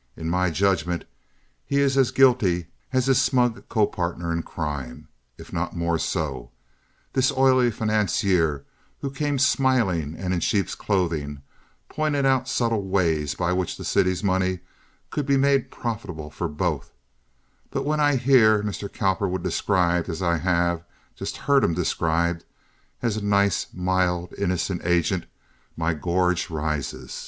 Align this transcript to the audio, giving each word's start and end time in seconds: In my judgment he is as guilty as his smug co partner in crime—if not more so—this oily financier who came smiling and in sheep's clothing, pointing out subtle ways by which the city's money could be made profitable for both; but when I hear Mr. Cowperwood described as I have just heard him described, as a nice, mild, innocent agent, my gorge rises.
In 0.17 0.31
my 0.31 0.49
judgment 0.49 1.05
he 1.63 1.79
is 1.79 1.95
as 1.95 2.09
guilty 2.09 2.65
as 2.91 3.05
his 3.05 3.21
smug 3.21 3.69
co 3.69 3.85
partner 3.85 4.31
in 4.33 4.41
crime—if 4.41 5.53
not 5.53 5.75
more 5.75 5.99
so—this 5.99 7.31
oily 7.33 7.69
financier 7.69 8.65
who 9.01 9.11
came 9.11 9.37
smiling 9.37 10.15
and 10.17 10.33
in 10.33 10.39
sheep's 10.39 10.73
clothing, 10.73 11.43
pointing 11.87 12.25
out 12.25 12.47
subtle 12.49 12.81
ways 12.87 13.35
by 13.35 13.53
which 13.53 13.77
the 13.77 13.85
city's 13.85 14.23
money 14.23 14.61
could 15.11 15.27
be 15.27 15.37
made 15.37 15.69
profitable 15.69 16.31
for 16.31 16.47
both; 16.47 16.93
but 17.69 17.85
when 17.85 17.99
I 17.99 18.15
hear 18.15 18.63
Mr. 18.63 18.91
Cowperwood 18.91 19.43
described 19.43 20.09
as 20.09 20.23
I 20.23 20.37
have 20.37 20.83
just 21.13 21.37
heard 21.37 21.63
him 21.63 21.75
described, 21.75 22.43
as 23.03 23.17
a 23.17 23.23
nice, 23.23 23.67
mild, 23.71 24.33
innocent 24.35 24.81
agent, 24.83 25.27
my 25.77 25.93
gorge 25.93 26.49
rises. 26.49 27.19